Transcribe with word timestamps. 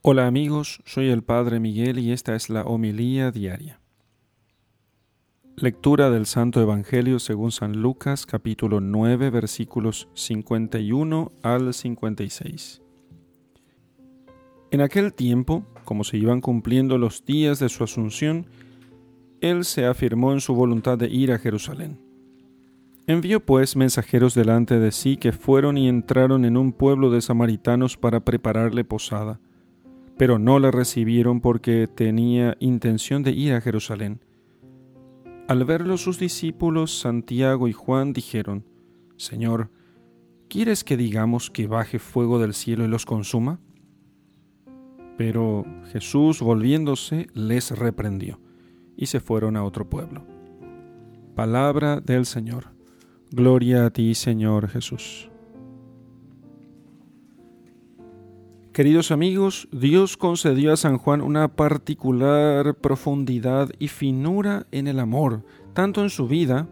Hola 0.00 0.28
amigos, 0.28 0.80
soy 0.84 1.08
el 1.08 1.24
Padre 1.24 1.58
Miguel 1.58 1.98
y 1.98 2.12
esta 2.12 2.36
es 2.36 2.50
la 2.50 2.62
homilía 2.62 3.32
diaria. 3.32 3.80
Lectura 5.56 6.08
del 6.08 6.24
Santo 6.26 6.62
Evangelio 6.62 7.18
según 7.18 7.50
San 7.50 7.82
Lucas 7.82 8.24
capítulo 8.24 8.80
9 8.80 9.28
versículos 9.30 10.08
51 10.14 11.32
al 11.42 11.74
56. 11.74 12.80
En 14.70 14.80
aquel 14.82 15.12
tiempo, 15.14 15.66
como 15.84 16.04
se 16.04 16.16
iban 16.16 16.40
cumpliendo 16.42 16.96
los 16.96 17.24
días 17.24 17.58
de 17.58 17.68
su 17.68 17.82
asunción, 17.82 18.46
él 19.40 19.64
se 19.64 19.84
afirmó 19.84 20.32
en 20.32 20.40
su 20.40 20.54
voluntad 20.54 20.96
de 20.96 21.08
ir 21.08 21.32
a 21.32 21.40
Jerusalén. 21.40 22.00
Envió 23.08 23.44
pues 23.44 23.74
mensajeros 23.74 24.36
delante 24.36 24.78
de 24.78 24.92
sí 24.92 25.16
que 25.16 25.32
fueron 25.32 25.76
y 25.76 25.88
entraron 25.88 26.44
en 26.44 26.56
un 26.56 26.72
pueblo 26.72 27.10
de 27.10 27.20
samaritanos 27.20 27.96
para 27.96 28.20
prepararle 28.20 28.84
posada 28.84 29.40
pero 30.18 30.38
no 30.38 30.58
le 30.58 30.70
recibieron 30.70 31.40
porque 31.40 31.86
tenía 31.86 32.56
intención 32.58 33.22
de 33.22 33.30
ir 33.30 33.54
a 33.54 33.60
Jerusalén. 33.60 34.20
Al 35.46 35.64
verlo 35.64 35.96
sus 35.96 36.18
discípulos 36.18 36.98
Santiago 36.98 37.68
y 37.68 37.72
Juan 37.72 38.12
dijeron, 38.12 38.66
Señor, 39.16 39.70
¿quieres 40.48 40.84
que 40.84 40.96
digamos 40.96 41.50
que 41.50 41.68
baje 41.68 41.98
fuego 41.98 42.38
del 42.38 42.52
cielo 42.52 42.84
y 42.84 42.88
los 42.88 43.06
consuma? 43.06 43.60
Pero 45.16 45.64
Jesús, 45.92 46.40
volviéndose, 46.40 47.28
les 47.32 47.70
reprendió, 47.70 48.40
y 48.96 49.06
se 49.06 49.20
fueron 49.20 49.56
a 49.56 49.64
otro 49.64 49.88
pueblo. 49.88 50.26
Palabra 51.34 52.00
del 52.00 52.26
Señor. 52.26 52.72
Gloria 53.30 53.86
a 53.86 53.90
ti, 53.90 54.14
Señor 54.14 54.68
Jesús. 54.68 55.27
Queridos 58.78 59.10
amigos, 59.10 59.66
Dios 59.72 60.16
concedió 60.16 60.72
a 60.72 60.76
San 60.76 60.98
Juan 60.98 61.20
una 61.20 61.48
particular 61.48 62.76
profundidad 62.76 63.70
y 63.80 63.88
finura 63.88 64.68
en 64.70 64.86
el 64.86 65.00
amor, 65.00 65.44
tanto 65.74 66.00
en 66.00 66.10
su 66.10 66.28
vida, 66.28 66.68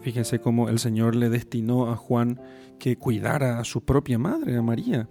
fíjense 0.00 0.40
cómo 0.40 0.68
el 0.68 0.80
Señor 0.80 1.14
le 1.14 1.30
destinó 1.30 1.92
a 1.92 1.94
Juan 1.94 2.40
que 2.80 2.96
cuidara 2.96 3.60
a 3.60 3.64
su 3.64 3.84
propia 3.84 4.18
madre, 4.18 4.56
a 4.56 4.62
María, 4.62 5.08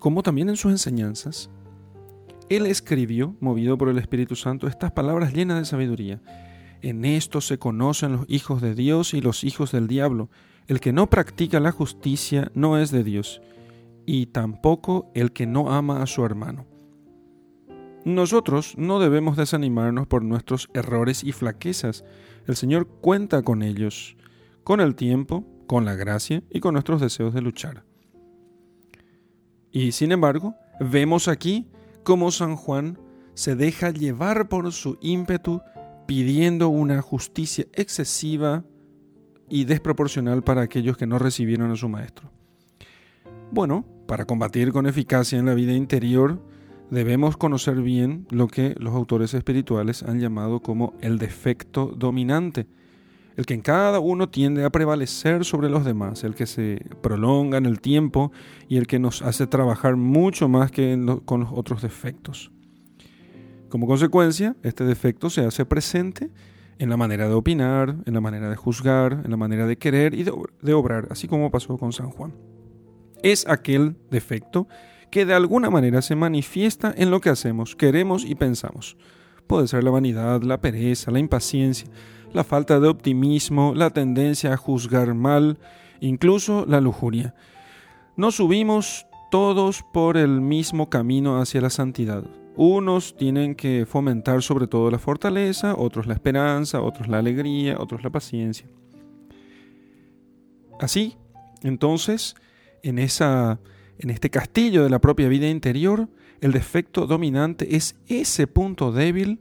como 0.00 0.24
también 0.24 0.48
en 0.48 0.56
sus 0.56 0.72
enseñanzas. 0.72 1.48
Él 2.48 2.66
escribió, 2.66 3.36
movido 3.38 3.78
por 3.78 3.88
el 3.88 3.98
Espíritu 3.98 4.34
Santo, 4.34 4.66
estas 4.66 4.90
palabras 4.90 5.32
llenas 5.32 5.60
de 5.60 5.64
sabiduría. 5.64 6.20
En 6.80 7.04
esto 7.04 7.40
se 7.40 7.56
conocen 7.56 8.14
los 8.14 8.24
hijos 8.26 8.60
de 8.60 8.74
Dios 8.74 9.14
y 9.14 9.20
los 9.20 9.44
hijos 9.44 9.70
del 9.70 9.86
diablo. 9.86 10.28
El 10.66 10.80
que 10.80 10.92
no 10.92 11.08
practica 11.08 11.60
la 11.60 11.70
justicia 11.70 12.50
no 12.56 12.78
es 12.78 12.90
de 12.90 13.04
Dios 13.04 13.40
y 14.06 14.26
tampoco 14.26 15.10
el 15.14 15.32
que 15.32 15.46
no 15.46 15.72
ama 15.72 16.02
a 16.02 16.06
su 16.06 16.24
hermano. 16.24 16.66
Nosotros 18.04 18.74
no 18.76 18.98
debemos 18.98 19.36
desanimarnos 19.36 20.08
por 20.08 20.24
nuestros 20.24 20.68
errores 20.74 21.22
y 21.22 21.32
flaquezas. 21.32 22.04
El 22.46 22.56
Señor 22.56 22.88
cuenta 22.88 23.42
con 23.42 23.62
ellos, 23.62 24.16
con 24.64 24.80
el 24.80 24.96
tiempo, 24.96 25.46
con 25.68 25.84
la 25.84 25.94
gracia 25.94 26.42
y 26.50 26.60
con 26.60 26.74
nuestros 26.74 27.00
deseos 27.00 27.32
de 27.32 27.42
luchar. 27.42 27.84
Y 29.70 29.92
sin 29.92 30.10
embargo, 30.10 30.56
vemos 30.80 31.28
aquí 31.28 31.70
cómo 32.02 32.30
San 32.32 32.56
Juan 32.56 32.98
se 33.34 33.54
deja 33.54 33.90
llevar 33.90 34.48
por 34.48 34.72
su 34.72 34.98
ímpetu 35.00 35.62
pidiendo 36.06 36.68
una 36.68 37.00
justicia 37.00 37.66
excesiva 37.72 38.64
y 39.48 39.64
desproporcional 39.64 40.42
para 40.42 40.62
aquellos 40.62 40.96
que 40.96 41.06
no 41.06 41.18
recibieron 41.18 41.70
a 41.70 41.76
su 41.76 41.88
maestro. 41.88 42.30
Bueno, 43.54 43.84
para 44.06 44.24
combatir 44.24 44.72
con 44.72 44.86
eficacia 44.86 45.38
en 45.38 45.44
la 45.44 45.52
vida 45.52 45.74
interior, 45.74 46.40
debemos 46.90 47.36
conocer 47.36 47.82
bien 47.82 48.26
lo 48.30 48.48
que 48.48 48.74
los 48.78 48.94
autores 48.94 49.34
espirituales 49.34 50.02
han 50.04 50.20
llamado 50.20 50.60
como 50.60 50.94
el 51.02 51.18
defecto 51.18 51.88
dominante, 51.94 52.66
el 53.36 53.44
que 53.44 53.52
en 53.52 53.60
cada 53.60 54.00
uno 54.00 54.30
tiende 54.30 54.64
a 54.64 54.70
prevalecer 54.70 55.44
sobre 55.44 55.68
los 55.68 55.84
demás, 55.84 56.24
el 56.24 56.34
que 56.34 56.46
se 56.46 56.82
prolonga 57.02 57.58
en 57.58 57.66
el 57.66 57.82
tiempo 57.82 58.32
y 58.68 58.78
el 58.78 58.86
que 58.86 58.98
nos 58.98 59.20
hace 59.20 59.46
trabajar 59.46 59.96
mucho 59.96 60.48
más 60.48 60.70
que 60.70 60.98
con 61.26 61.40
los 61.40 61.50
otros 61.52 61.82
defectos. 61.82 62.50
Como 63.68 63.86
consecuencia, 63.86 64.56
este 64.62 64.84
defecto 64.84 65.28
se 65.28 65.44
hace 65.44 65.66
presente 65.66 66.30
en 66.78 66.88
la 66.88 66.96
manera 66.96 67.28
de 67.28 67.34
opinar, 67.34 67.96
en 68.06 68.14
la 68.14 68.22
manera 68.22 68.48
de 68.48 68.56
juzgar, 68.56 69.20
en 69.26 69.30
la 69.30 69.36
manera 69.36 69.66
de 69.66 69.76
querer 69.76 70.14
y 70.14 70.22
de 70.22 70.72
obrar, 70.72 71.08
así 71.10 71.28
como 71.28 71.50
pasó 71.50 71.76
con 71.76 71.92
San 71.92 72.08
Juan 72.08 72.32
es 73.22 73.46
aquel 73.46 73.96
defecto 74.10 74.68
que 75.10 75.26
de 75.26 75.34
alguna 75.34 75.70
manera 75.70 76.00
se 76.02 76.16
manifiesta 76.16 76.94
en 76.96 77.10
lo 77.10 77.20
que 77.20 77.30
hacemos, 77.30 77.76
queremos 77.76 78.24
y 78.24 78.34
pensamos. 78.34 78.96
Puede 79.46 79.68
ser 79.68 79.84
la 79.84 79.90
vanidad, 79.90 80.42
la 80.42 80.60
pereza, 80.60 81.10
la 81.10 81.18
impaciencia, 81.18 81.88
la 82.32 82.44
falta 82.44 82.80
de 82.80 82.88
optimismo, 82.88 83.74
la 83.74 83.90
tendencia 83.90 84.54
a 84.54 84.56
juzgar 84.56 85.14
mal, 85.14 85.58
incluso 86.00 86.64
la 86.66 86.80
lujuria. 86.80 87.34
No 88.16 88.30
subimos 88.30 89.06
todos 89.30 89.82
por 89.92 90.16
el 90.16 90.40
mismo 90.40 90.88
camino 90.88 91.40
hacia 91.40 91.60
la 91.60 91.70
santidad. 91.70 92.24
Unos 92.56 93.16
tienen 93.16 93.54
que 93.54 93.86
fomentar 93.86 94.42
sobre 94.42 94.66
todo 94.66 94.90
la 94.90 94.98
fortaleza, 94.98 95.74
otros 95.76 96.06
la 96.06 96.14
esperanza, 96.14 96.82
otros 96.82 97.08
la 97.08 97.18
alegría, 97.18 97.76
otros 97.78 98.02
la 98.02 98.10
paciencia. 98.10 98.66
Así, 100.78 101.16
entonces, 101.62 102.34
en, 102.82 102.98
esa, 102.98 103.60
en 103.98 104.10
este 104.10 104.30
castillo 104.30 104.82
de 104.82 104.90
la 104.90 105.00
propia 105.00 105.28
vida 105.28 105.48
interior, 105.48 106.08
el 106.40 106.52
defecto 106.52 107.06
dominante 107.06 107.76
es 107.76 107.96
ese 108.08 108.46
punto 108.46 108.92
débil, 108.92 109.40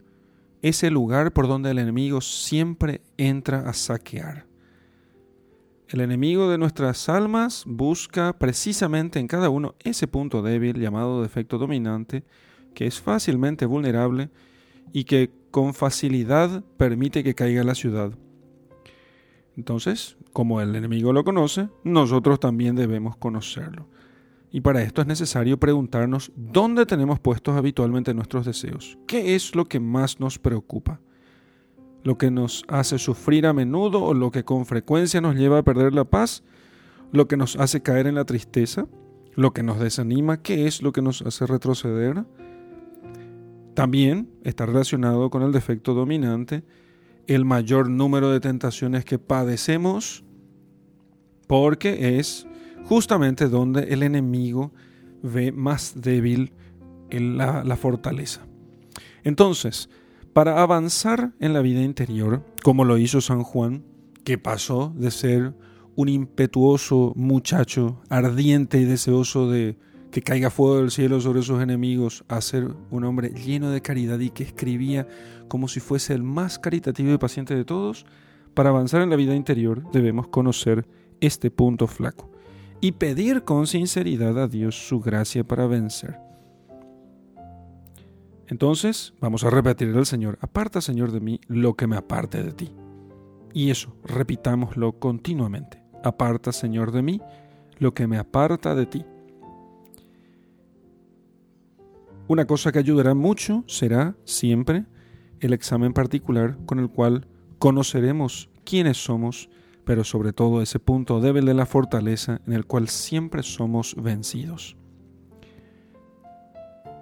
ese 0.61 0.91
lugar 0.91 1.33
por 1.33 1.47
donde 1.47 1.71
el 1.71 1.79
enemigo 1.79 2.21
siempre 2.21 3.01
entra 3.17 3.67
a 3.67 3.73
saquear. 3.73 4.45
El 5.89 5.99
enemigo 5.99 6.49
de 6.49 6.57
nuestras 6.57 7.09
almas 7.09 7.63
busca 7.65 8.37
precisamente 8.37 9.19
en 9.19 9.27
cada 9.27 9.49
uno 9.49 9.75
ese 9.79 10.07
punto 10.07 10.41
débil 10.41 10.79
llamado 10.79 11.21
defecto 11.21 11.57
dominante, 11.57 12.23
que 12.73 12.85
es 12.85 13.01
fácilmente 13.01 13.65
vulnerable 13.65 14.29
y 14.93 15.03
que 15.03 15.31
con 15.51 15.73
facilidad 15.73 16.63
permite 16.77 17.23
que 17.23 17.35
caiga 17.35 17.63
la 17.63 17.75
ciudad. 17.75 18.13
Entonces, 19.61 20.17
como 20.33 20.59
el 20.59 20.75
enemigo 20.75 21.13
lo 21.13 21.23
conoce, 21.23 21.69
nosotros 21.83 22.39
también 22.39 22.75
debemos 22.75 23.15
conocerlo. 23.15 23.85
Y 24.51 24.61
para 24.61 24.81
esto 24.81 25.01
es 25.01 25.07
necesario 25.07 25.59
preguntarnos 25.59 26.31
dónde 26.35 26.87
tenemos 26.87 27.19
puestos 27.19 27.55
habitualmente 27.55 28.15
nuestros 28.15 28.47
deseos. 28.47 28.97
¿Qué 29.05 29.35
es 29.35 29.55
lo 29.55 29.65
que 29.65 29.79
más 29.79 30.19
nos 30.19 30.39
preocupa? 30.39 30.99
¿Lo 32.03 32.17
que 32.17 32.31
nos 32.31 32.63
hace 32.69 32.97
sufrir 32.97 33.45
a 33.45 33.53
menudo 33.53 34.03
o 34.03 34.15
lo 34.15 34.31
que 34.31 34.43
con 34.43 34.65
frecuencia 34.65 35.21
nos 35.21 35.35
lleva 35.35 35.59
a 35.59 35.63
perder 35.63 35.93
la 35.93 36.05
paz? 36.05 36.43
¿Lo 37.11 37.27
que 37.27 37.37
nos 37.37 37.55
hace 37.55 37.83
caer 37.83 38.07
en 38.07 38.15
la 38.15 38.25
tristeza? 38.25 38.87
¿Lo 39.35 39.53
que 39.53 39.61
nos 39.61 39.79
desanima? 39.79 40.41
¿Qué 40.41 40.65
es 40.65 40.81
lo 40.81 40.91
que 40.91 41.03
nos 41.03 41.21
hace 41.21 41.45
retroceder? 41.45 42.25
También 43.75 44.27
está 44.43 44.65
relacionado 44.65 45.29
con 45.29 45.43
el 45.43 45.51
defecto 45.51 45.93
dominante 45.93 46.63
el 47.27 47.45
mayor 47.45 47.89
número 47.89 48.29
de 48.31 48.39
tentaciones 48.39 49.05
que 49.05 49.19
padecemos 49.19 50.23
porque 51.47 52.17
es 52.17 52.47
justamente 52.85 53.47
donde 53.49 53.83
el 53.93 54.03
enemigo 54.03 54.71
ve 55.21 55.51
más 55.51 55.93
débil 56.01 56.53
la, 57.09 57.63
la 57.63 57.75
fortaleza. 57.75 58.41
Entonces, 59.23 59.89
para 60.33 60.61
avanzar 60.61 61.33
en 61.39 61.53
la 61.53 61.61
vida 61.61 61.81
interior, 61.81 62.43
como 62.63 62.85
lo 62.85 62.97
hizo 62.97 63.21
San 63.21 63.43
Juan, 63.43 63.83
que 64.23 64.37
pasó 64.37 64.93
de 64.95 65.11
ser 65.11 65.53
un 65.95 66.09
impetuoso 66.09 67.13
muchacho 67.15 68.01
ardiente 68.09 68.79
y 68.79 68.85
deseoso 68.85 69.49
de 69.49 69.77
que 70.11 70.21
caiga 70.21 70.49
fuego 70.49 70.77
del 70.77 70.91
cielo 70.91 71.21
sobre 71.21 71.41
sus 71.41 71.61
enemigos, 71.61 72.23
a 72.27 72.41
ser 72.41 72.67
un 72.89 73.03
hombre 73.05 73.29
lleno 73.29 73.71
de 73.71 73.81
caridad 73.81 74.19
y 74.19 74.29
que 74.29 74.43
escribía 74.43 75.07
como 75.47 75.67
si 75.67 75.79
fuese 75.79 76.13
el 76.13 76.23
más 76.23 76.59
caritativo 76.59 77.11
y 77.13 77.17
paciente 77.17 77.55
de 77.55 77.65
todos, 77.65 78.05
para 78.53 78.69
avanzar 78.69 79.01
en 79.01 79.09
la 79.09 79.15
vida 79.15 79.35
interior 79.35 79.89
debemos 79.91 80.27
conocer 80.27 80.85
este 81.21 81.49
punto 81.49 81.87
flaco 81.87 82.29
y 82.81 82.93
pedir 82.93 83.43
con 83.43 83.67
sinceridad 83.67 84.37
a 84.37 84.47
Dios 84.47 84.87
su 84.87 84.99
gracia 84.99 85.43
para 85.43 85.67
vencer. 85.67 86.19
Entonces 88.47 89.13
vamos 89.21 89.45
a 89.45 89.49
repetir 89.49 89.95
al 89.95 90.05
Señor, 90.05 90.37
aparta 90.41 90.81
Señor 90.81 91.11
de 91.11 91.21
mí 91.21 91.39
lo 91.47 91.75
que 91.75 91.87
me 91.87 91.95
aparte 91.95 92.43
de 92.43 92.51
ti. 92.51 92.73
Y 93.53 93.69
eso, 93.69 93.95
repitámoslo 94.03 94.99
continuamente, 94.99 95.81
aparta 96.03 96.51
Señor 96.51 96.91
de 96.91 97.01
mí 97.01 97.21
lo 97.77 97.93
que 97.93 98.07
me 98.07 98.17
aparta 98.17 98.75
de 98.75 98.85
ti. 98.85 99.05
Una 102.31 102.47
cosa 102.47 102.71
que 102.71 102.79
ayudará 102.79 103.13
mucho 103.13 103.65
será 103.67 104.15
siempre 104.23 104.85
el 105.41 105.51
examen 105.51 105.91
particular 105.91 106.57
con 106.65 106.79
el 106.79 106.87
cual 106.87 107.27
conoceremos 107.59 108.49
quiénes 108.63 109.03
somos, 109.03 109.49
pero 109.83 110.05
sobre 110.05 110.31
todo 110.31 110.61
ese 110.61 110.79
punto 110.79 111.19
débil 111.19 111.43
de 111.43 111.53
la 111.53 111.65
fortaleza 111.65 112.39
en 112.47 112.53
el 112.53 112.65
cual 112.65 112.87
siempre 112.87 113.43
somos 113.43 113.97
vencidos. 114.01 114.77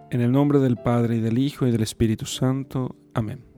En 0.09 0.21
el 0.21 0.31
nombre 0.31 0.57
del 0.57 0.77
Padre 0.77 1.17
y 1.17 1.19
del 1.19 1.37
Hijo 1.37 1.67
y 1.67 1.71
del 1.71 1.83
Espíritu 1.83 2.25
Santo. 2.25 2.95
Amén. 3.13 3.48